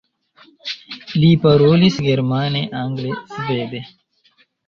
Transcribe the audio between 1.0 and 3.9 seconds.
Li parolis germane, angle, svede.